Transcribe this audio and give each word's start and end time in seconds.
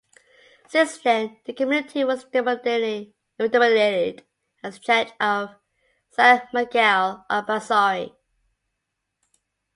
Since 0.67 0.97
then, 1.03 1.37
the 1.45 1.53
community 1.53 2.03
was 2.03 2.23
denominated 2.23 3.13
as 4.63 4.79
church 4.79 5.11
of 5.19 5.51
San 6.09 6.41
Miguel 6.51 7.23
of 7.29 7.45
Basauri. 7.45 8.11